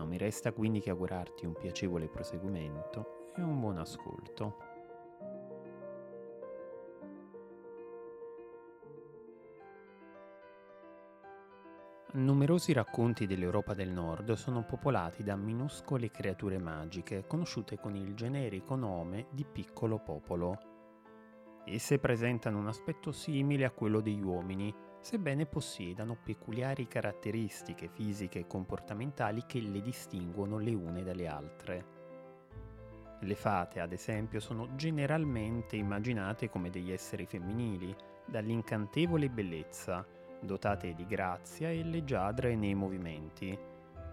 non 0.00 0.08
mi 0.08 0.16
resta 0.16 0.52
quindi 0.52 0.80
che 0.80 0.88
augurarti 0.88 1.44
un 1.44 1.52
piacevole 1.52 2.08
proseguimento 2.08 3.32
e 3.36 3.42
un 3.42 3.60
buon 3.60 3.76
ascolto. 3.76 4.56
Numerosi 12.12 12.72
racconti 12.72 13.26
dell'Europa 13.26 13.74
del 13.74 13.90
Nord 13.90 14.32
sono 14.32 14.64
popolati 14.64 15.22
da 15.22 15.36
minuscole 15.36 16.10
creature 16.10 16.58
magiche 16.58 17.26
conosciute 17.26 17.78
con 17.78 17.94
il 17.94 18.14
generico 18.14 18.76
nome 18.76 19.26
di 19.30 19.44
piccolo 19.44 19.98
popolo. 19.98 20.58
Esse 21.66 21.98
presentano 21.98 22.58
un 22.58 22.68
aspetto 22.68 23.12
simile 23.12 23.66
a 23.66 23.70
quello 23.70 24.00
degli 24.00 24.22
uomini, 24.22 24.74
sebbene 25.00 25.46
possiedano 25.46 26.16
peculiari 26.22 26.86
caratteristiche 26.86 27.88
fisiche 27.88 28.40
e 28.40 28.46
comportamentali 28.46 29.44
che 29.46 29.60
le 29.60 29.80
distinguono 29.80 30.58
le 30.58 30.74
une 30.74 31.02
dalle 31.02 31.26
altre. 31.26 31.98
Le 33.20 33.34
fate, 33.34 33.80
ad 33.80 33.92
esempio, 33.92 34.40
sono 34.40 34.74
generalmente 34.76 35.76
immaginate 35.76 36.48
come 36.48 36.70
degli 36.70 36.90
esseri 36.90 37.26
femminili, 37.26 37.94
dall'incantevole 38.24 39.28
bellezza, 39.28 40.06
dotate 40.40 40.94
di 40.94 41.06
grazia 41.06 41.70
e 41.70 41.82
leggiadre 41.82 42.54
nei 42.54 42.74
movimenti, 42.74 43.58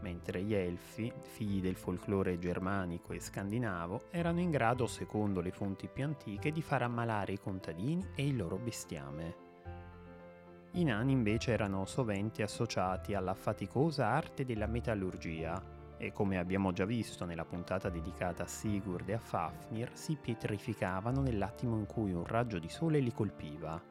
mentre 0.01 0.41
gli 0.41 0.53
elfi, 0.53 1.11
figli 1.22 1.61
del 1.61 1.75
folklore 1.75 2.38
germanico 2.38 3.13
e 3.13 3.19
scandinavo, 3.19 4.07
erano 4.11 4.41
in 4.41 4.51
grado, 4.51 4.88
secondo 4.88 5.39
le 5.39 5.51
fonti 5.51 5.88
più 5.88 6.03
antiche, 6.03 6.51
di 6.51 6.61
far 6.61 6.81
ammalare 6.81 7.33
i 7.33 7.39
contadini 7.39 8.05
e 8.13 8.27
il 8.27 8.35
loro 8.35 8.57
bestiame. 8.57 9.47
I 10.78 10.83
nani 10.83 11.11
invece 11.11 11.53
erano 11.53 11.86
sovente 11.86 12.44
associati 12.44 13.16
alla 13.16 13.33
faticosa 13.33 14.09
arte 14.09 14.45
della 14.45 14.67
metallurgia 14.67 15.59
e 15.97 16.11
come 16.11 16.38
abbiamo 16.38 16.72
già 16.72 16.86
visto 16.86 17.25
nella 17.25 17.45
puntata 17.45 17.89
dedicata 17.89 18.44
a 18.44 18.47
Sigurd 18.47 19.09
e 19.09 19.14
a 19.14 19.17
Fafnir, 19.17 19.89
si 19.94 20.16
pietrificavano 20.22 21.22
nell'attimo 21.22 21.80
in 21.80 21.88
cui 21.88 22.11
un 22.11 22.23
raggio 22.23 22.59
di 22.59 22.69
sole 22.69 23.00
li 23.00 23.11
colpiva. 23.11 23.81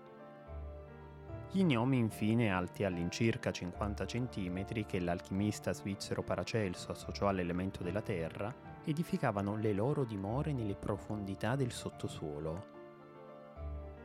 Gli 1.51 1.65
gnomi 1.65 1.99
infine 1.99 2.53
alti 2.53 2.85
all'incirca 2.85 3.51
50 3.51 4.05
cm 4.05 4.87
che 4.87 5.01
l'alchimista 5.01 5.73
svizzero 5.73 6.23
Paracelso 6.23 6.93
associò 6.93 7.27
all'elemento 7.27 7.83
della 7.83 8.03
terra, 8.03 8.55
edificavano 8.85 9.57
le 9.57 9.73
loro 9.73 10.05
dimore 10.05 10.53
nelle 10.53 10.77
profondità 10.77 11.57
del 11.57 11.73
sottosuolo, 11.73 12.76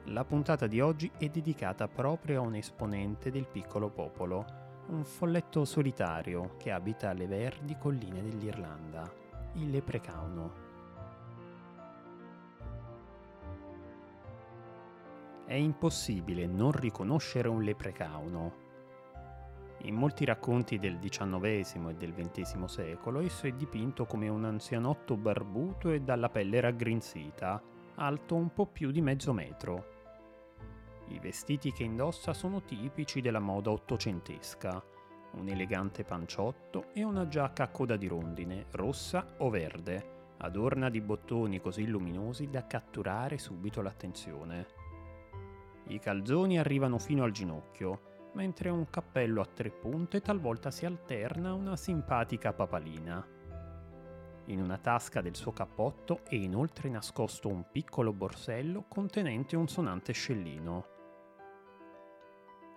la 0.05 0.25
puntata 0.25 0.65
di 0.65 0.81
oggi 0.81 1.11
è 1.17 1.29
dedicata 1.29 1.87
proprio 1.87 2.41
a 2.41 2.45
un 2.45 2.55
esponente 2.55 3.29
del 3.29 3.47
piccolo 3.47 3.89
popolo, 3.89 4.45
un 4.87 5.03
folletto 5.03 5.63
solitario 5.63 6.55
che 6.57 6.71
abita 6.71 7.13
le 7.13 7.27
verdi 7.27 7.77
colline 7.77 8.23
dell'Irlanda, 8.23 9.09
il 9.53 9.69
leprecauno. 9.69 10.69
È 15.45 15.53
impossibile 15.53 16.47
non 16.47 16.71
riconoscere 16.71 17.47
un 17.47 17.61
leprecauno. 17.61 18.69
In 19.83 19.95
molti 19.95 20.25
racconti 20.25 20.79
del 20.79 20.97
XIX 20.97 21.89
e 21.89 21.95
del 21.95 22.13
XX 22.13 22.63
secolo 22.65 23.19
esso 23.19 23.47
è 23.47 23.51
dipinto 23.51 24.05
come 24.05 24.29
un 24.29 24.45
anzianotto 24.45 25.15
barbuto 25.15 25.91
e 25.91 26.01
dalla 26.01 26.29
pelle 26.29 26.59
raggrinzita, 26.59 27.61
alto 27.95 28.35
un 28.35 28.53
po' 28.53 28.65
più 28.65 28.91
di 28.91 29.01
mezzo 29.01 29.33
metro. 29.33 29.85
I 31.07 31.19
vestiti 31.19 31.71
che 31.71 31.83
indossa 31.83 32.33
sono 32.33 32.63
tipici 32.63 33.21
della 33.21 33.39
moda 33.39 33.71
ottocentesca, 33.71 34.83
un 35.33 35.47
elegante 35.47 36.03
panciotto 36.03 36.87
e 36.93 37.03
una 37.03 37.27
giacca 37.27 37.63
a 37.63 37.69
coda 37.69 37.97
di 37.97 38.07
rondine, 38.07 38.65
rossa 38.71 39.35
o 39.37 39.49
verde, 39.49 40.35
adorna 40.37 40.89
di 40.89 41.01
bottoni 41.01 41.59
così 41.59 41.85
luminosi 41.87 42.49
da 42.49 42.65
catturare 42.65 43.37
subito 43.37 43.81
l'attenzione. 43.81 44.67
I 45.87 45.99
calzoni 45.99 46.57
arrivano 46.57 46.97
fino 46.97 47.23
al 47.23 47.31
ginocchio, 47.31 48.29
mentre 48.33 48.69
un 48.69 48.89
cappello 48.89 49.41
a 49.41 49.45
tre 49.45 49.69
punte 49.69 50.21
talvolta 50.21 50.71
si 50.71 50.85
alterna 50.85 51.53
una 51.53 51.75
simpatica 51.75 52.53
papalina. 52.53 53.39
In 54.45 54.59
una 54.59 54.77
tasca 54.77 55.21
del 55.21 55.35
suo 55.35 55.51
cappotto 55.51 56.21
è 56.27 56.35
inoltre 56.35 56.89
nascosto 56.89 57.47
un 57.47 57.65
piccolo 57.71 58.11
borsello 58.11 58.85
contenente 58.87 59.55
un 59.55 59.67
sonante 59.67 60.13
scellino. 60.13 60.85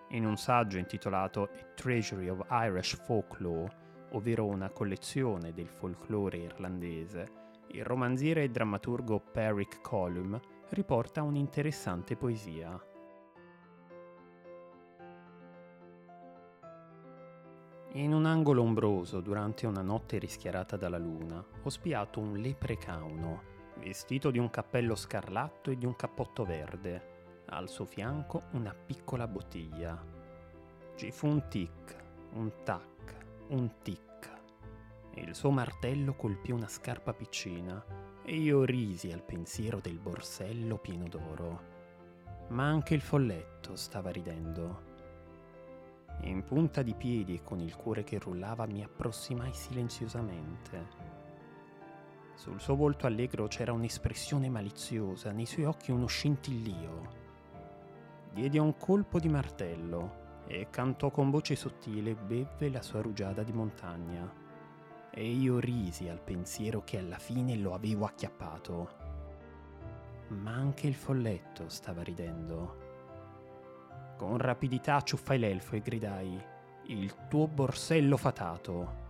In 0.09 0.25
un 0.25 0.37
saggio 0.37 0.77
intitolato 0.77 1.43
A 1.43 1.49
Treasury 1.73 2.29
of 2.29 2.45
Irish 2.49 2.95
Folklore, 3.03 4.07
ovvero 4.11 4.45
una 4.45 4.69
collezione 4.69 5.53
del 5.53 5.67
folklore 5.67 6.37
irlandese, 6.37 7.43
il 7.71 7.83
romanziere 7.83 8.43
e 8.43 8.49
drammaturgo 8.49 9.19
Peric 9.19 9.81
Colum 9.81 10.39
riporta 10.69 11.23
un'interessante 11.23 12.15
poesia. 12.15 12.79
In 17.95 18.13
un 18.13 18.25
angolo 18.25 18.61
ombroso, 18.61 19.21
durante 19.21 19.65
una 19.65 19.81
notte 19.81 20.17
rischiarata 20.17 20.75
dalla 20.75 20.97
luna, 20.97 21.41
ho 21.63 21.69
spiato 21.69 22.19
un 22.19 22.35
leprecauno, 22.35 23.41
vestito 23.79 24.31
di 24.31 24.37
un 24.37 24.49
cappello 24.49 24.95
scarlatto 24.95 25.71
e 25.71 25.77
di 25.77 25.85
un 25.85 25.95
cappotto 25.95 26.43
verde, 26.43 27.43
al 27.45 27.69
suo 27.69 27.85
fianco 27.85 28.43
una 28.51 28.73
piccola 28.73 29.29
bottiglia. 29.29 29.97
Ci 30.93 31.09
fu 31.11 31.27
un 31.27 31.47
tic, 31.47 31.95
un 32.33 32.51
tac, 32.65 33.15
un 33.51 33.75
tic. 33.81 34.29
Il 35.13 35.33
suo 35.33 35.51
martello 35.51 36.15
colpì 36.15 36.51
una 36.51 36.67
scarpa 36.67 37.13
piccina 37.13 37.81
e 38.25 38.35
io 38.35 38.65
risi 38.65 39.13
al 39.13 39.23
pensiero 39.23 39.79
del 39.79 39.99
borsello 39.99 40.77
pieno 40.79 41.07
d'oro. 41.07 41.61
Ma 42.49 42.67
anche 42.67 42.93
il 42.93 43.01
folletto 43.01 43.77
stava 43.77 44.09
ridendo. 44.09 44.94
In 46.21 46.43
punta 46.43 46.81
di 46.81 46.93
piedi 46.93 47.35
e 47.35 47.43
con 47.43 47.59
il 47.59 47.75
cuore 47.75 48.03
che 48.03 48.19
rullava 48.19 48.65
mi 48.65 48.83
approssimai 48.83 49.53
silenziosamente. 49.53 50.87
Sul 52.35 52.59
suo 52.59 52.75
volto 52.75 53.05
allegro 53.05 53.47
c'era 53.47 53.71
un'espressione 53.73 54.49
maliziosa, 54.49 55.31
nei 55.31 55.45
suoi 55.45 55.65
occhi 55.65 55.91
uno 55.91 56.07
scintillio 56.07 57.23
diede 58.35 58.59
un 58.59 58.75
colpo 58.75 59.17
di 59.17 59.29
martello 59.29 60.43
e 60.45 60.67
cantò 60.69 61.09
con 61.09 61.31
voce 61.31 61.55
sottile 61.55 62.09
e 62.11 62.15
bevve 62.15 62.69
la 62.69 62.81
sua 62.81 63.01
rugiada 63.01 63.43
di 63.43 63.53
montagna. 63.53 64.29
E 65.09 65.25
io 65.25 65.57
risi 65.57 66.09
al 66.09 66.19
pensiero 66.19 66.83
che 66.83 66.97
alla 66.97 67.17
fine 67.17 67.55
lo 67.55 67.73
avevo 67.73 68.03
acchiappato. 68.03 68.89
Ma 70.27 70.51
anche 70.51 70.87
il 70.87 70.95
folletto 70.95 71.69
stava 71.69 72.03
ridendo. 72.03 72.84
Con 74.17 74.37
rapidità 74.37 74.95
acciuffai 74.95 75.37
l'elfo 75.37 75.75
e 75.75 75.81
gridai: 75.81 76.41
Il 76.83 77.27
tuo 77.27 77.47
borsello 77.47 78.15
fatato! 78.15 79.03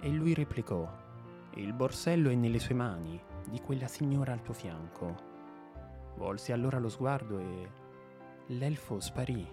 E 0.00 0.08
lui 0.08 0.32
replicò: 0.34 0.88
Il 1.54 1.72
borsello 1.72 2.30
è 2.30 2.34
nelle 2.34 2.58
sue 2.58 2.74
mani, 2.74 3.20
di 3.48 3.60
quella 3.60 3.88
signora 3.88 4.32
al 4.32 4.42
tuo 4.42 4.54
fianco. 4.54 5.32
Volsi 6.16 6.52
allora 6.52 6.78
lo 6.78 6.88
sguardo 6.88 7.38
e 7.38 7.70
l'elfo 8.46 9.00
sparì. 9.00 9.44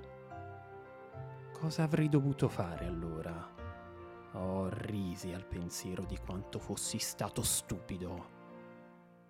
Cosa 1.52 1.84
avrei 1.84 2.10
dovuto 2.10 2.48
fare 2.48 2.86
allora? 2.86 3.50
Oh, 4.34 4.70
risi 4.70 5.34
al 5.34 5.46
pensiero 5.46 6.04
di 6.04 6.18
quanto 6.18 6.60
fossi 6.60 7.00
stato 7.00 7.42
stupido. 7.42 8.40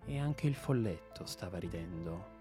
E 0.04 0.18
anche 0.18 0.46
il 0.46 0.54
folletto 0.54 1.24
stava 1.24 1.58
ridendo. 1.58 2.40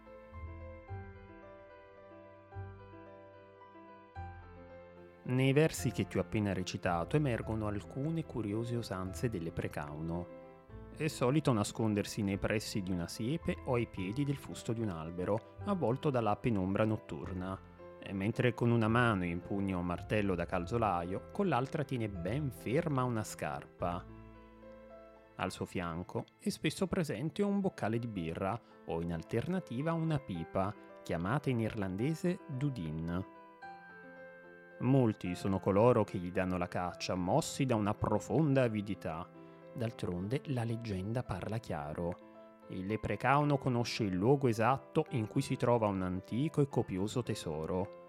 Nei 5.24 5.54
versi 5.54 5.92
che 5.92 6.08
ti 6.08 6.18
ho 6.18 6.22
appena 6.22 6.52
recitato 6.52 7.16
emergono 7.16 7.68
alcune 7.68 8.26
curiose 8.26 8.76
usanze 8.76 9.30
delle 9.30 9.52
precauno. 9.52 10.40
È 10.98 11.08
solito 11.08 11.54
nascondersi 11.54 12.24
nei 12.24 12.38
pressi 12.38 12.82
di 12.82 12.92
una 12.92 13.08
siepe 13.08 13.58
o 13.66 13.76
ai 13.76 13.86
piedi 13.86 14.26
del 14.26 14.38
fusto 14.38 14.74
di 14.74 14.82
un 14.82 14.90
albero, 14.90 15.58
avvolto 15.66 16.10
dalla 16.10 16.36
penombra 16.36 16.86
notturna, 16.86 17.58
e 18.04 18.14
mentre 18.14 18.56
con 18.56 18.72
una 18.72 18.88
mano 18.88 19.24
impugna 19.24 19.78
un 19.78 19.86
martello 19.86 20.34
da 20.34 20.46
calzolaio, 20.46 21.30
con 21.32 21.48
l'altra 21.48 21.84
tiene 21.84 22.10
ben 22.10 22.50
ferma 22.50 23.04
una 23.04 23.24
scarpa. 23.24 24.04
Al 25.36 25.52
suo 25.52 25.66
fianco 25.66 26.26
è 26.40 26.50
spesso 26.50 26.88
presente 26.88 27.44
un 27.44 27.62
boccale 27.62 28.00
di 28.00 28.08
birra 28.08 28.60
o 28.86 29.02
in 29.02 29.14
alternativa 29.14 29.94
una 29.94 30.20
pipa, 30.20 30.74
chiamata 31.04 31.50
in 31.50 31.60
irlandese 31.60 32.40
dudin. 32.48 33.40
Molti 34.82 35.36
sono 35.36 35.60
coloro 35.60 36.04
che 36.04 36.18
gli 36.18 36.32
danno 36.32 36.58
la 36.58 36.68
caccia, 36.68 37.14
mossi 37.14 37.66
da 37.66 37.76
una 37.76 37.94
profonda 37.94 38.64
avidità. 38.64 39.28
D'altronde 39.74 40.42
la 40.46 40.64
leggenda 40.64 41.22
parla 41.22 41.60
chiaro. 41.60 42.30
Il 42.70 42.88
leprecauno 42.88 43.58
conosce 43.58 44.04
il 44.04 44.16
luogo 44.16 44.48
esatto 44.48 45.06
in 45.12 45.28
cui 45.28 45.42
si 45.42 45.56
trova 45.56 45.86
un 45.86 46.02
antico 46.02 46.62
e 46.62 46.68
copioso 46.68 47.22
tesoro. 47.22 48.00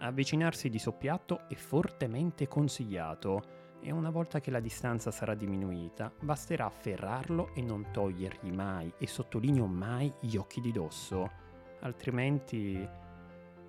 Avvicinarsi 0.00 0.68
di 0.68 0.78
soppiatto 0.78 1.48
è 1.48 1.54
fortemente 1.54 2.46
consigliato 2.46 3.60
e 3.80 3.90
una 3.90 4.10
volta 4.10 4.38
che 4.40 4.50
la 4.50 4.60
distanza 4.60 5.10
sarà 5.10 5.34
diminuita, 5.34 6.12
basterà 6.20 6.66
afferrarlo 6.66 7.54
e 7.54 7.62
non 7.62 7.88
togliergli 7.90 8.52
mai, 8.52 8.92
e 8.98 9.06
sottolineo 9.06 9.66
mai, 9.66 10.12
gli 10.20 10.36
occhi 10.36 10.60
di 10.60 10.72
dosso. 10.72 11.30
Altrimenti... 11.80 13.00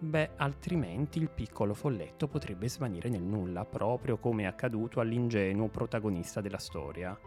Beh, 0.03 0.31
altrimenti 0.35 1.17
il 1.17 1.29
piccolo 1.29 1.73
folletto 1.73 2.27
potrebbe 2.27 2.67
svanire 2.67 3.07
nel 3.07 3.21
nulla, 3.21 3.63
proprio 3.63 4.17
come 4.17 4.43
è 4.43 4.45
accaduto 4.45 4.99
all'ingenuo 4.99 5.69
protagonista 5.69 6.41
della 6.41 6.57
storia. 6.57 7.17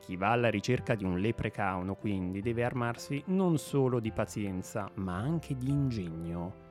Chi 0.00 0.16
va 0.16 0.32
alla 0.32 0.50
ricerca 0.50 0.96
di 0.96 1.04
un 1.04 1.20
leprecauno 1.20 1.94
quindi 1.94 2.42
deve 2.42 2.64
armarsi 2.64 3.22
non 3.26 3.58
solo 3.58 4.00
di 4.00 4.10
pazienza, 4.10 4.90
ma 4.94 5.14
anche 5.14 5.56
di 5.56 5.70
ingegno. 5.70 6.62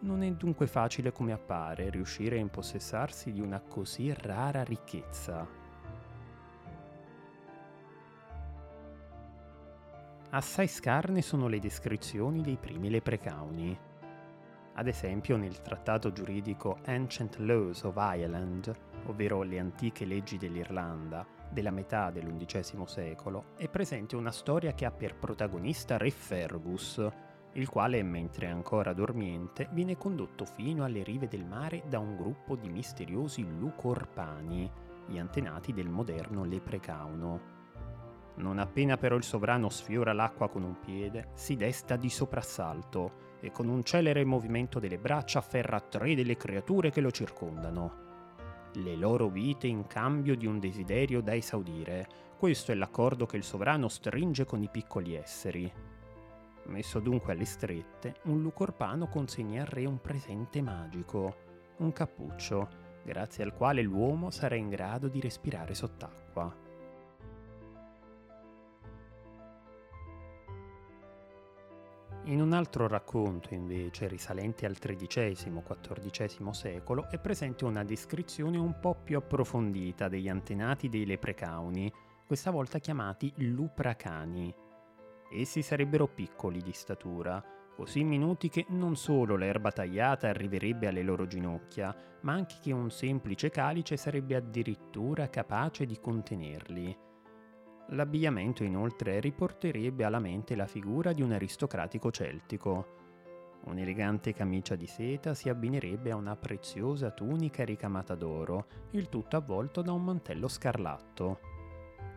Non 0.00 0.22
è 0.22 0.32
dunque 0.32 0.66
facile 0.66 1.12
come 1.12 1.32
appare 1.32 1.90
riuscire 1.90 2.36
a 2.36 2.40
impossessarsi 2.40 3.30
di 3.30 3.42
una 3.42 3.60
così 3.60 4.10
rara 4.14 4.64
ricchezza. 4.64 5.46
Assai 10.30 10.66
scarne 10.66 11.20
sono 11.20 11.46
le 11.46 11.58
descrizioni 11.58 12.40
dei 12.40 12.56
primi 12.56 12.88
leprecauni. 12.88 13.90
Ad 14.74 14.86
esempio 14.86 15.36
nel 15.36 15.60
trattato 15.60 16.12
giuridico 16.12 16.78
Ancient 16.86 17.36
Laws 17.36 17.82
of 17.82 17.96
Ireland, 17.96 18.74
ovvero 19.06 19.42
le 19.42 19.58
antiche 19.58 20.06
leggi 20.06 20.38
dell'Irlanda, 20.38 21.26
della 21.50 21.70
metà 21.70 22.10
dell'undicesimo 22.10 22.86
secolo, 22.86 23.52
è 23.56 23.68
presente 23.68 24.16
una 24.16 24.30
storia 24.30 24.72
che 24.72 24.86
ha 24.86 24.90
per 24.90 25.16
protagonista 25.16 25.98
Re 25.98 26.10
Fergus, 26.10 27.06
il 27.52 27.68
quale, 27.68 28.02
mentre 28.02 28.46
ancora 28.48 28.94
dormiente, 28.94 29.68
viene 29.72 29.98
condotto 29.98 30.46
fino 30.46 30.84
alle 30.84 31.02
rive 31.02 31.28
del 31.28 31.44
mare 31.44 31.82
da 31.86 31.98
un 31.98 32.16
gruppo 32.16 32.56
di 32.56 32.70
misteriosi 32.70 33.46
lucorpani, 33.46 34.70
gli 35.06 35.18
antenati 35.18 35.74
del 35.74 35.90
moderno 35.90 36.44
leprecauno. 36.44 37.61
Non 38.36 38.58
appena 38.58 38.96
però 38.96 39.16
il 39.16 39.24
sovrano 39.24 39.68
sfiora 39.68 40.12
l'acqua 40.12 40.48
con 40.48 40.62
un 40.62 40.78
piede, 40.80 41.30
si 41.34 41.56
desta 41.56 41.96
di 41.96 42.08
soprassalto 42.08 43.30
e 43.40 43.50
con 43.50 43.68
un 43.68 43.82
celere 43.82 44.24
movimento 44.24 44.78
delle 44.78 44.98
braccia 44.98 45.40
afferra 45.40 45.80
tre 45.80 46.14
delle 46.14 46.36
creature 46.36 46.90
che 46.90 47.00
lo 47.00 47.10
circondano. 47.10 48.10
Le 48.74 48.96
loro 48.96 49.28
vite 49.28 49.66
in 49.66 49.86
cambio 49.86 50.34
di 50.34 50.46
un 50.46 50.58
desiderio 50.58 51.20
da 51.20 51.34
esaudire. 51.34 52.06
Questo 52.38 52.72
è 52.72 52.74
l'accordo 52.74 53.26
che 53.26 53.36
il 53.36 53.42
sovrano 53.42 53.88
stringe 53.88 54.46
con 54.46 54.62
i 54.62 54.68
piccoli 54.70 55.14
esseri. 55.14 55.70
Messo 56.64 57.00
dunque 57.00 57.32
alle 57.32 57.44
strette, 57.44 58.14
un 58.24 58.40
lucorpano 58.40 59.08
consegna 59.08 59.62
al 59.62 59.66
re 59.66 59.84
un 59.84 60.00
presente 60.00 60.62
magico, 60.62 61.36
un 61.78 61.92
cappuccio, 61.92 62.68
grazie 63.04 63.44
al 63.44 63.52
quale 63.52 63.82
l'uomo 63.82 64.30
sarà 64.30 64.54
in 64.54 64.68
grado 64.68 65.08
di 65.08 65.20
respirare 65.20 65.74
sott'acqua. 65.74 66.61
In 72.24 72.40
un 72.40 72.52
altro 72.52 72.86
racconto, 72.86 73.52
invece, 73.52 74.06
risalente 74.06 74.64
al 74.64 74.78
XIII-XIV 74.78 76.50
secolo, 76.50 77.10
è 77.10 77.18
presente 77.18 77.64
una 77.64 77.84
descrizione 77.84 78.58
un 78.58 78.78
po' 78.78 78.94
più 78.94 79.18
approfondita 79.18 80.08
degli 80.08 80.28
antenati 80.28 80.88
dei 80.88 81.04
leprecauni, 81.04 81.92
questa 82.26 82.50
volta 82.50 82.78
chiamati 82.78 83.32
lupracani, 83.36 84.54
Essi 85.34 85.62
sarebbero 85.62 86.08
piccoli 86.08 86.60
di 86.60 86.72
statura, 86.72 87.42
così 87.74 88.04
minuti 88.04 88.50
che 88.50 88.66
non 88.68 88.96
solo 88.96 89.34
l'erba 89.34 89.72
tagliata 89.72 90.28
arriverebbe 90.28 90.88
alle 90.88 91.02
loro 91.02 91.26
ginocchia, 91.26 91.96
ma 92.20 92.34
anche 92.34 92.56
che 92.60 92.70
un 92.70 92.90
semplice 92.90 93.48
calice 93.48 93.96
sarebbe 93.96 94.34
addirittura 94.36 95.30
capace 95.30 95.86
di 95.86 95.98
contenerli. 95.98 96.94
L'abbigliamento 97.88 98.64
inoltre 98.64 99.20
riporterebbe 99.20 100.04
alla 100.04 100.18
mente 100.18 100.54
la 100.54 100.66
figura 100.66 101.12
di 101.12 101.20
un 101.20 101.32
aristocratico 101.32 102.10
celtico. 102.10 103.00
Un'elegante 103.64 104.32
camicia 104.32 104.74
di 104.74 104.86
seta 104.86 105.34
si 105.34 105.48
abbinerebbe 105.48 106.10
a 106.10 106.16
una 106.16 106.34
preziosa 106.34 107.10
tunica 107.10 107.64
ricamata 107.64 108.14
d'oro, 108.14 108.66
il 108.92 109.08
tutto 109.08 109.36
avvolto 109.36 109.82
da 109.82 109.92
un 109.92 110.02
mantello 110.02 110.48
scarlatto. 110.48 111.38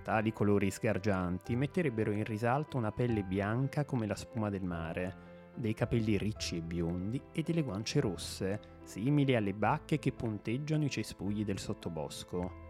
Tali 0.01 0.31
colori 0.33 0.71
sgargianti 0.71 1.55
metterebbero 1.55 2.11
in 2.11 2.23
risalto 2.23 2.77
una 2.77 2.91
pelle 2.91 3.23
bianca 3.23 3.85
come 3.85 4.07
la 4.07 4.15
spuma 4.15 4.49
del 4.49 4.63
mare, 4.63 5.33
dei 5.55 5.73
capelli 5.73 6.17
ricci 6.17 6.57
e 6.57 6.61
biondi 6.61 7.21
e 7.31 7.41
delle 7.41 7.63
guance 7.63 7.99
rosse, 7.99 8.59
simili 8.83 9.35
alle 9.35 9.53
bacche 9.53 9.99
che 9.99 10.11
ponteggiano 10.11 10.85
i 10.85 10.89
cespugli 10.89 11.43
del 11.43 11.59
sottobosco. 11.59 12.64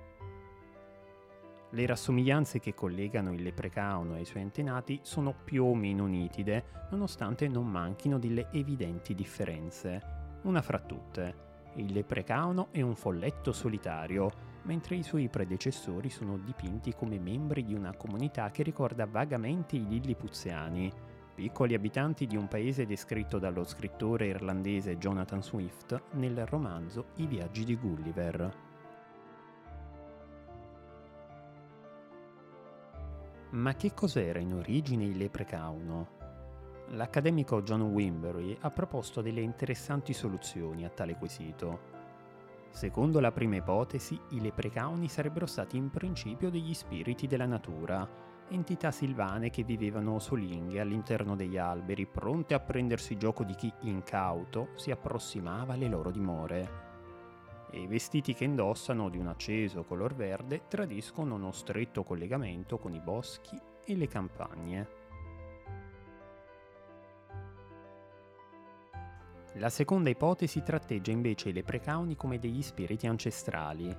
Le 1.72 1.86
rassomiglianze 1.86 2.60
che 2.60 2.74
collegano 2.74 3.34
il 3.34 3.42
leprecauno 3.42 4.14
ai 4.14 4.26
suoi 4.26 4.44
antenati 4.44 5.00
sono 5.02 5.34
più 5.44 5.66
o 5.66 5.76
meno 5.76 6.06
nitide, 6.06 6.88
nonostante 6.92 7.48
non 7.48 7.68
manchino 7.68 8.20
delle 8.20 8.48
evidenti 8.52 9.14
differenze. 9.14 10.02
Una 10.44 10.62
fra 10.62 10.80
tutte, 10.80 11.46
il 11.76 11.92
leprecauno 11.92 12.68
è 12.72 12.82
un 12.82 12.96
folletto 12.96 13.52
solitario, 13.52 14.32
mentre 14.64 14.96
i 14.96 15.04
suoi 15.04 15.28
predecessori 15.28 16.10
sono 16.10 16.38
dipinti 16.38 16.94
come 16.94 17.20
membri 17.20 17.66
di 17.66 17.74
una 17.74 17.96
comunità 17.96 18.50
che 18.52 18.64
ricorda 18.64 19.06
vagamente 19.06 19.76
i 19.76 19.86
Lillipuziani, 19.86 20.92
piccoli 21.36 21.74
abitanti 21.74 22.28
di 22.28 22.38
un 22.38 22.48
paese 22.48 22.86
descritto 22.86 23.40
dallo 23.40 23.66
scrittore 23.66 24.28
irlandese 24.28 24.98
Jonathan 24.98 25.44
Swift 25.44 26.02
nel 26.12 26.46
romanzo 26.46 27.08
I 27.16 27.28
viaggi 27.28 27.66
di 27.66 27.76
Gulliver. 27.76 28.75
Ma 33.56 33.74
che 33.76 33.94
cos'era 33.94 34.40
in 34.40 34.54
origine 34.54 35.06
il 35.06 35.16
leprecauno? 35.16 36.08
L'accademico 36.90 37.62
John 37.62 37.84
Wimbery 37.84 38.58
ha 38.60 38.70
proposto 38.70 39.22
delle 39.22 39.40
interessanti 39.40 40.12
soluzioni 40.12 40.84
a 40.84 40.90
tale 40.90 41.16
quesito. 41.16 41.94
Secondo 42.70 43.22
la 43.22 43.32
prima 43.32 43.56
ipotesi, 43.56 44.20
i 44.32 44.42
leprecauni 44.42 45.08
sarebbero 45.08 45.46
stati 45.46 45.78
in 45.78 45.90
principio 45.90 46.50
degli 46.50 46.74
spiriti 46.74 47.28
della 47.28 47.46
natura, 47.46 48.06
entità 48.50 48.92
silvane 48.92 49.50
che 49.50 49.64
vivevano 49.64 50.20
solinghe 50.20 50.82
all'interno 50.82 51.38
degli 51.38 51.56
alberi, 51.56 52.06
pronte 52.06 52.56
a 52.56 52.60
prendersi 52.60 53.16
gioco 53.16 53.46
di 53.46 53.56
chi 53.56 53.72
incauto 53.84 54.72
si 54.76 54.92
approssimava 54.92 55.76
alle 55.76 55.88
loro 55.88 56.12
dimore. 56.12 56.85
E 57.72 57.82
i 57.82 57.88
vestiti 57.88 58.34
che 58.34 58.44
indossano 58.44 59.10
di 59.10 59.18
un 59.18 59.28
acceso 59.28 59.84
color 59.84 60.14
verde 60.14 60.64
tradiscono 60.68 61.36
uno 61.36 61.52
stretto 61.52 62.04
collegamento 62.04 62.78
con 62.78 62.94
i 62.94 63.02
boschi 63.02 63.60
e 63.84 63.96
le 63.96 64.08
campagne. 64.08 64.88
La 69.58 69.70
seconda 69.70 70.10
ipotesi 70.10 70.64
tratteggia 70.64 71.12
invece 71.12 71.50
i 71.50 71.54
leprecauni 71.54 72.18
come 72.18 72.40
degli 72.40 72.62
spiriti 72.62 73.08
ancestrali. 73.08 73.96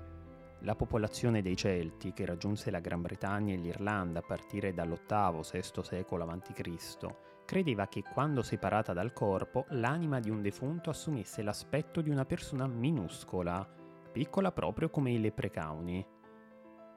La 0.61 0.75
popolazione 0.75 1.41
dei 1.41 1.57
Celti, 1.57 2.13
che 2.13 2.27
raggiunse 2.27 2.71
la 2.71 2.81
Gran 2.81 3.01
Bretagna 3.01 3.55
e 3.55 3.57
l'Irlanda 3.57 4.19
a 4.19 4.23
partire 4.23 4.75
dall'VIII-VI 4.75 5.83
secolo 5.83 6.25
a.C., 6.25 7.35
credeva 7.47 7.87
che 7.87 8.03
quando 8.03 8.43
separata 8.43 8.93
dal 8.93 9.15
corpo 9.15 9.65
l'anima 9.71 10.21
di 10.21 10.29
un 10.29 10.43
defunto 10.43 10.91
assumesse 10.91 11.43
l'aspetto 11.43 12.03
di 12.03 12.11
una 12.11 12.27
persona 12.27 12.67
minuscola, 12.67 13.67
piccola 14.13 14.53
proprio 14.53 14.91
come 14.91 15.13
i 15.13 15.21
leprecauni. 15.21 16.07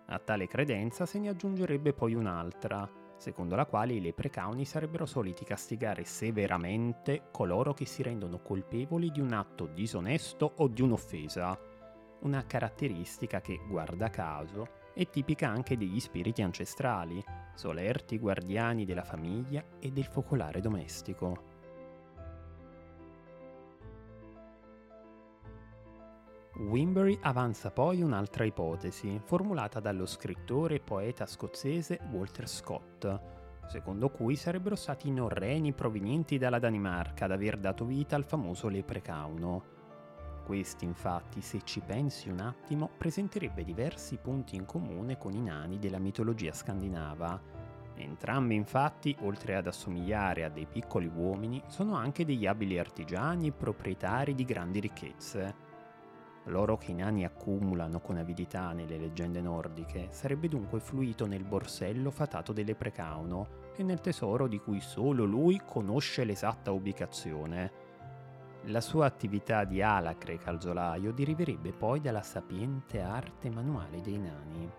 A 0.07 0.19
tale 0.19 0.47
credenza 0.47 1.05
se 1.05 1.19
ne 1.19 1.29
aggiungerebbe 1.29 1.93
poi 1.93 2.15
un'altra, 2.15 2.89
secondo 3.15 3.55
la 3.55 3.65
quale 3.65 3.93
i 3.93 4.01
leprecauni 4.01 4.65
sarebbero 4.65 5.05
soliti 5.05 5.45
castigare 5.45 6.03
severamente 6.03 7.27
coloro 7.31 7.73
che 7.73 7.85
si 7.85 8.01
rendono 8.01 8.41
colpevoli 8.41 9.11
di 9.11 9.21
un 9.21 9.33
atto 9.33 9.67
disonesto 9.67 10.51
o 10.57 10.67
di 10.67 10.81
un'offesa, 10.81 11.57
una 12.21 12.45
caratteristica 12.45 13.39
che, 13.39 13.59
guarda 13.67 14.09
caso, 14.09 14.78
è 14.93 15.09
tipica 15.09 15.47
anche 15.47 15.77
degli 15.77 15.99
spiriti 15.99 16.41
ancestrali, 16.41 17.23
solerti 17.55 18.17
guardiani 18.17 18.85
della 18.85 19.03
famiglia 19.03 19.63
e 19.79 19.91
del 19.91 20.05
focolare 20.05 20.61
domestico. 20.61 21.57
Wimbury 26.59 27.17
avanza 27.21 27.71
poi 27.71 28.01
un'altra 28.01 28.43
ipotesi, 28.43 29.19
formulata 29.23 29.79
dallo 29.79 30.05
scrittore 30.05 30.75
e 30.75 30.79
poeta 30.81 31.25
scozzese 31.25 31.99
Walter 32.11 32.49
Scott, 32.49 33.21
secondo 33.67 34.09
cui 34.09 34.35
sarebbero 34.35 34.75
stati 34.75 35.07
i 35.07 35.11
norreni 35.11 35.71
provenienti 35.73 36.37
dalla 36.37 36.59
Danimarca 36.59 37.25
ad 37.25 37.31
aver 37.31 37.57
dato 37.57 37.85
vita 37.85 38.17
al 38.17 38.25
famoso 38.25 38.67
leprecauno. 38.67 39.78
Questi 40.49 40.83
infatti, 40.83 41.41
se 41.41 41.61
ci 41.63 41.79
pensi 41.79 42.27
un 42.27 42.39
attimo, 42.39 42.89
presenterebbe 42.97 43.63
diversi 43.63 44.17
punti 44.17 44.55
in 44.55 44.65
comune 44.65 45.15
con 45.15 45.35
i 45.35 45.41
nani 45.43 45.77
della 45.77 45.99
mitologia 45.99 46.53
scandinava. 46.53 47.39
Entrambi 47.93 48.55
infatti, 48.55 49.15
oltre 49.19 49.55
ad 49.55 49.67
assomigliare 49.67 50.43
a 50.43 50.49
dei 50.49 50.65
piccoli 50.65 51.05
uomini, 51.05 51.61
sono 51.67 51.93
anche 51.93 52.25
degli 52.25 52.47
abili 52.47 52.79
artigiani 52.79 53.49
e 53.49 53.51
proprietari 53.51 54.33
di 54.33 54.43
grandi 54.43 54.79
ricchezze. 54.79 55.55
L'oro 56.45 56.77
che 56.77 56.89
i 56.89 56.95
nani 56.95 57.25
accumulano 57.25 57.99
con 57.99 58.17
avidità 58.17 58.71
nelle 58.71 58.97
leggende 58.97 59.41
nordiche 59.41 60.07
sarebbe 60.09 60.47
dunque 60.47 60.79
fluito 60.79 61.27
nel 61.27 61.43
borsello 61.43 62.09
fatato 62.09 62.53
delle 62.53 62.73
Precauno 62.73 63.67
e 63.75 63.83
nel 63.83 64.01
tesoro 64.01 64.47
di 64.47 64.57
cui 64.57 64.79
solo 64.79 65.25
lui 65.25 65.61
conosce 65.63 66.23
l'esatta 66.23 66.71
ubicazione. 66.71 67.88
La 68.63 68.81
sua 68.81 69.05
attività 69.05 69.63
di 69.63 69.81
alacre 69.81 70.37
calzolaio 70.37 71.13
deriverebbe 71.13 71.71
poi 71.71 72.01
dalla 72.01 72.21
sapiente 72.21 73.01
arte 73.01 73.49
manuale 73.49 74.01
dei 74.01 74.17
nani. 74.17 74.71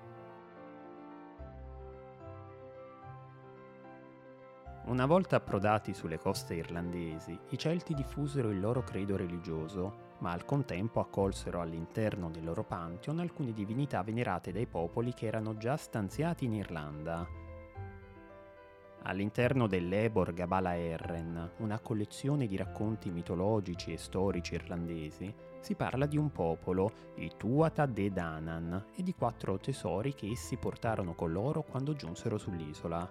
Una 4.84 5.06
volta 5.06 5.36
approdati 5.36 5.94
sulle 5.94 6.18
coste 6.18 6.54
irlandesi, 6.54 7.38
i 7.50 7.58
Celti 7.58 7.94
diffusero 7.94 8.50
il 8.50 8.60
loro 8.60 8.82
credo 8.82 9.16
religioso, 9.16 10.08
ma 10.18 10.32
al 10.32 10.44
contempo 10.44 11.00
accolsero 11.00 11.60
all'interno 11.60 12.28
del 12.30 12.44
loro 12.44 12.64
pantheon 12.64 13.20
alcune 13.20 13.52
divinità 13.52 14.02
venerate 14.02 14.52
dai 14.52 14.66
popoli 14.66 15.14
che 15.14 15.26
erano 15.26 15.56
già 15.56 15.76
stanziati 15.76 16.44
in 16.44 16.54
Irlanda. 16.54 17.39
All'interno 19.02 19.66
dell'Ebor 19.66 20.34
Gabala 20.34 20.76
Erren, 20.76 21.52
una 21.58 21.78
collezione 21.78 22.46
di 22.46 22.56
racconti 22.56 23.10
mitologici 23.10 23.92
e 23.92 23.96
storici 23.96 24.54
irlandesi, 24.54 25.34
si 25.60 25.74
parla 25.74 26.04
di 26.04 26.18
un 26.18 26.30
popolo, 26.30 26.90
i 27.16 27.30
Tuatha 27.36 27.86
De 27.86 28.10
Danann, 28.10 28.74
e 28.94 29.02
di 29.02 29.14
quattro 29.14 29.58
tesori 29.58 30.14
che 30.14 30.28
essi 30.28 30.58
portarono 30.58 31.14
con 31.14 31.32
loro 31.32 31.62
quando 31.62 31.94
giunsero 31.94 32.36
sull'isola. 32.36 33.10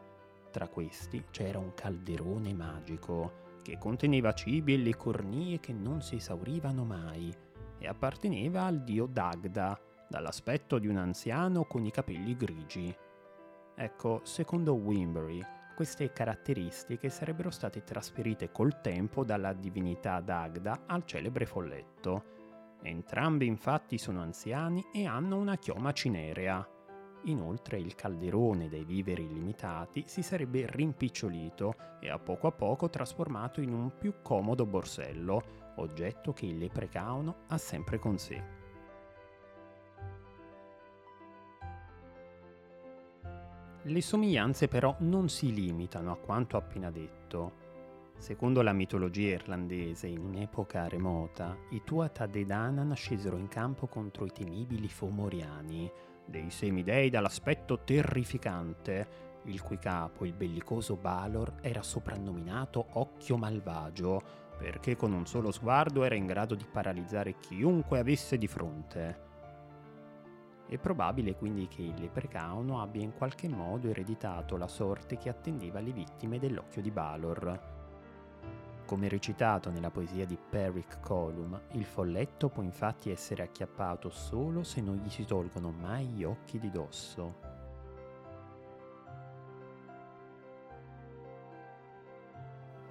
Tra 0.51 0.67
questi 0.67 1.25
c'era 1.31 1.58
un 1.58 1.74
calderone 1.74 2.53
magico, 2.53 3.48
che 3.63 3.79
conteneva 3.79 4.34
cibi 4.34 4.75
e 4.75 4.77
le 4.77 4.96
cornie 4.96 5.60
che 5.60 5.74
non 5.74 6.01
si 6.01 6.15
esaurivano 6.15 6.84
mai 6.86 7.34
e 7.79 7.88
apparteneva 7.88 8.63
al 8.63 8.84
dio 8.84 9.08
Dagda, 9.08 9.79
dall'aspetto 10.08 10.77
di 10.77 10.88
un 10.88 10.98
anziano 10.98 11.65
con 11.65 11.86
i 11.86 11.91
capelli 11.91 12.36
grigi. 12.36 12.96
Ecco, 13.75 14.22
secondo 14.24 14.74
Wimbury, 14.74 15.41
queste 15.80 16.12
caratteristiche 16.12 17.08
sarebbero 17.08 17.50
state 17.50 17.86
trasferite 17.86 18.52
col 18.52 18.82
tempo 18.82 19.24
dalla 19.24 19.54
divinità 19.54 20.20
Dagda 20.20 20.84
al 20.86 21.06
celebre 21.06 21.46
folletto. 21.46 22.24
Entrambi 22.82 23.46
infatti 23.46 23.98
sono 23.98 24.22
anziani 24.22 24.84
e 24.92 25.06
hanno 25.06 25.38
una 25.38 25.56
chioma 25.56 25.94
cinerea, 25.94 26.68
Inoltre 27.24 27.78
il 27.78 27.96
calderone 27.96 28.68
dei 28.68 28.84
viveri 28.84 29.24
illimitati 29.24 30.04
si 30.06 30.22
sarebbe 30.22 30.66
rimpicciolito 30.70 31.76
e 32.02 32.10
a 32.10 32.20
poco 32.20 32.48
a 32.48 32.52
poco 32.52 32.90
trasformato 32.90 33.62
in 33.62 33.72
un 33.74 33.98
più 33.98 34.16
comodo 34.22 34.66
borsello, 34.66 35.74
oggetto 35.78 36.34
che 36.34 36.46
il 36.46 36.58
leprecauno 36.58 37.44
ha 37.48 37.58
sempre 37.58 38.00
con 38.00 38.18
sé. 38.18 38.59
Le 43.84 44.02
somiglianze 44.02 44.68
però 44.68 44.94
non 45.00 45.30
si 45.30 45.54
limitano 45.54 46.12
a 46.12 46.18
quanto 46.18 46.58
appena 46.58 46.92
detto. 46.92 47.68
Secondo 48.18 48.62
la 48.62 48.74
mitologia 48.74 49.36
irlandese, 49.36 50.08
in 50.08 50.20
un'epoca 50.20 50.90
remota, 50.90 51.56
i 51.70 51.82
Tuatha 51.86 52.26
De 52.26 52.44
Danann 52.44 52.92
scesero 52.92 53.38
in 53.38 53.48
campo 53.48 53.88
contro 53.88 54.26
i 54.26 54.32
temibili 54.32 54.90
Fomoriani, 54.90 55.90
dei 56.26 56.50
semidei 56.50 57.10
dall'aspetto 57.10 57.80
terrificante, 57.86 59.28
il 59.46 59.62
cui 59.62 59.78
capo, 59.78 60.26
il 60.26 60.34
bellicoso 60.34 60.98
Balor, 60.98 61.56
era 61.62 61.82
soprannominato 61.82 62.86
Occhio 62.92 63.38
Malvagio, 63.38 64.22
perché 64.58 64.98
con 64.98 65.14
un 65.14 65.26
solo 65.26 65.52
sguardo 65.52 66.04
era 66.04 66.16
in 66.16 66.26
grado 66.26 66.54
di 66.54 66.66
paralizzare 66.70 67.38
chiunque 67.38 68.00
avesse 68.00 68.38
di 68.38 68.48
fronte. 68.48 69.28
È 70.70 70.78
probabile 70.78 71.36
quindi 71.36 71.68
che 71.68 71.82
il 71.82 72.00
leprecauno 72.00 72.80
abbia 72.80 73.02
in 73.02 73.14
qualche 73.14 73.50
modo 73.50 73.90
ereditato 73.90 74.56
la 74.56 74.68
sorte 74.68 75.18
che 75.18 75.28
attendeva 75.28 75.80
le 75.80 75.92
vittime 75.92 76.38
dell'occhio 76.38 76.84
di 76.84 76.92
Balor, 76.92 77.78
come 78.90 79.08
recitato 79.08 79.70
nella 79.70 79.92
poesia 79.92 80.26
di 80.26 80.36
Peric 80.36 81.00
Colum, 81.02 81.62
il 81.74 81.86
folletto 81.86 82.50
può 82.50 82.64
infatti 82.64 83.12
essere 83.12 83.44
acchiappato 83.44 84.10
solo 84.10 84.64
se 84.64 84.82
non 84.82 84.96
gli 84.96 85.10
si 85.12 85.26
tolgono 85.26 85.70
mai 85.70 86.08
gli 86.08 86.24
occhi 86.24 86.58
di 86.58 86.72
dosso. 86.72 87.49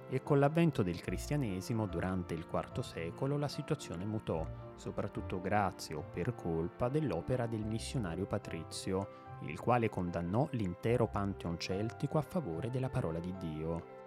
E 0.09 0.23
con 0.23 0.39
l'avvento 0.39 0.81
del 0.81 1.01
cristianesimo 1.01 1.85
durante 1.85 2.33
il 2.33 2.47
IV 2.51 2.81
secolo 2.81 3.37
la 3.37 3.47
situazione 3.47 4.05
mutò, 4.05 4.45
soprattutto 4.75 5.39
grazie 5.39 5.95
o 5.95 6.03
per 6.11 6.33
colpa 6.35 6.89
dell'opera 6.89 7.45
del 7.45 7.63
missionario 7.63 8.25
Patrizio, 8.25 9.37
il 9.41 9.59
quale 9.59 9.89
condannò 9.89 10.47
l'intero 10.51 11.07
pantheon 11.07 11.59
celtico 11.59 12.17
a 12.17 12.23
favore 12.23 12.69
della 12.69 12.89
parola 12.89 13.19
di 13.19 13.33
Dio 13.37 13.97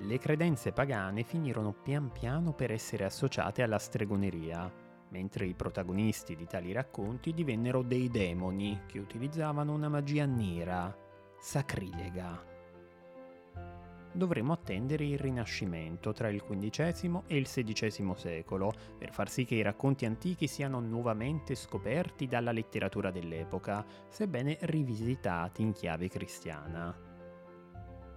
le 0.00 0.18
credenze 0.18 0.72
pagane 0.72 1.22
finirono 1.22 1.72
pian 1.72 2.12
piano 2.12 2.52
per 2.52 2.70
essere 2.70 3.04
associate 3.04 3.62
alla 3.62 3.78
stregoneria, 3.78 4.70
mentre 5.08 5.46
i 5.46 5.54
protagonisti 5.54 6.36
di 6.36 6.46
tali 6.46 6.72
racconti 6.72 7.32
divennero 7.32 7.82
dei 7.82 8.10
demoni 8.10 8.82
che 8.86 8.98
utilizzavano 8.98 9.72
una 9.72 9.88
magia 9.88 10.26
nera, 10.26 10.94
sacrilega. 11.38 12.55
Dovremo 14.16 14.54
attendere 14.54 15.04
il 15.04 15.18
Rinascimento 15.18 16.14
tra 16.14 16.30
il 16.30 16.42
XV 16.42 17.24
e 17.26 17.36
il 17.36 17.44
XVI 17.44 18.14
secolo 18.16 18.72
per 18.96 19.12
far 19.12 19.28
sì 19.28 19.44
che 19.44 19.56
i 19.56 19.62
racconti 19.62 20.06
antichi 20.06 20.46
siano 20.46 20.80
nuovamente 20.80 21.54
scoperti 21.54 22.26
dalla 22.26 22.50
letteratura 22.50 23.10
dell'epoca, 23.10 23.84
sebbene 24.08 24.56
rivisitati 24.62 25.60
in 25.60 25.72
chiave 25.72 26.08
cristiana. 26.08 26.98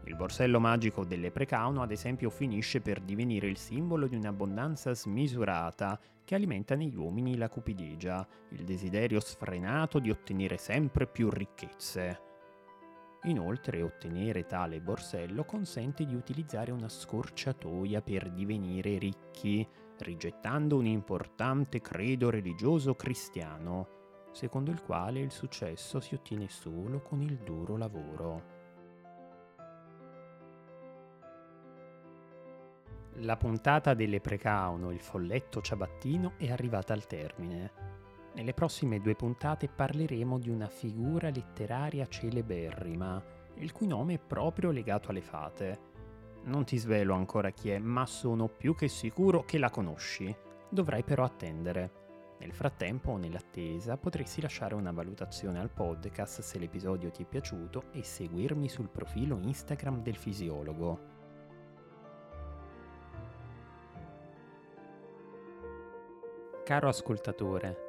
Il 0.05 0.15
borsello 0.15 0.61
magico 0.61 1.03
delle 1.03 1.31
Precauno, 1.31 1.81
ad 1.81 1.91
esempio, 1.91 2.29
finisce 2.29 2.79
per 2.79 3.01
divenire 3.01 3.47
il 3.47 3.57
simbolo 3.57 4.07
di 4.07 4.15
un'abbondanza 4.15 4.95
smisurata 4.95 5.99
che 6.23 6.33
alimenta 6.33 6.75
negli 6.75 6.95
uomini 6.95 7.35
la 7.35 7.49
cupidigia, 7.49 8.25
il 8.51 8.63
desiderio 8.63 9.19
sfrenato 9.19 9.99
di 9.99 10.09
ottenere 10.09 10.55
sempre 10.55 11.07
più 11.07 11.29
ricchezze. 11.29 12.28
Inoltre, 13.23 13.81
ottenere 13.81 14.45
tale 14.45 14.79
borsello 14.79 15.43
consente 15.43 16.05
di 16.05 16.15
utilizzare 16.15 16.71
una 16.71 16.87
scorciatoia 16.87 18.01
per 18.01 18.31
divenire 18.31 18.97
ricchi, 18.97 19.67
rigettando 19.97 20.77
un 20.77 20.85
importante 20.85 21.81
credo 21.81 22.29
religioso 22.29 22.95
cristiano, 22.95 23.87
secondo 24.31 24.71
il 24.71 24.81
quale 24.81 25.19
il 25.19 25.31
successo 25.31 25.99
si 25.99 26.15
ottiene 26.15 26.47
solo 26.47 27.01
con 27.01 27.21
il 27.21 27.37
duro 27.39 27.75
lavoro. 27.75 28.57
La 33.23 33.35
puntata 33.35 33.93
delle 33.93 34.21
Precauno, 34.21 34.91
il 34.91 35.01
folletto 35.01 35.59
ciabattino, 35.59 36.35
è 36.37 36.49
arrivata 36.49 36.93
al 36.93 37.05
termine. 37.05 37.71
Nelle 38.33 38.53
prossime 38.53 38.99
due 38.99 39.15
puntate 39.15 39.67
parleremo 39.67 40.37
di 40.37 40.49
una 40.49 40.69
figura 40.69 41.29
letteraria 41.29 42.07
celeberrima, 42.07 43.21
il 43.55 43.71
cui 43.71 43.87
nome 43.87 44.13
è 44.13 44.19
proprio 44.19 44.71
legato 44.71 45.09
alle 45.09 45.21
fate. 45.21 45.87
Non 46.43 46.63
ti 46.63 46.77
svelo 46.77 47.13
ancora 47.15 47.49
chi 47.49 47.69
è, 47.69 47.79
ma 47.79 48.05
sono 48.05 48.47
più 48.47 48.75
che 48.75 48.87
sicuro 48.87 49.43
che 49.43 49.57
la 49.57 49.69
conosci. 49.69 50.33
Dovrai 50.69 51.03
però 51.03 51.23
attendere. 51.23 51.97
Nel 52.39 52.53
frattempo 52.53 53.17
nell'attesa 53.17 53.97
potresti 53.97 54.39
lasciare 54.39 54.73
una 54.73 54.91
valutazione 54.91 55.59
al 55.59 55.69
podcast 55.69 56.39
se 56.39 56.57
l'episodio 56.57 57.11
ti 57.11 57.23
è 57.23 57.25
piaciuto 57.25 57.91
e 57.91 58.03
seguirmi 58.03 58.69
sul 58.69 58.87
profilo 58.87 59.37
Instagram 59.37 60.01
del 60.01 60.15
fisiologo. 60.15 61.17
Caro 66.63 66.87
ascoltatore, 66.87 67.88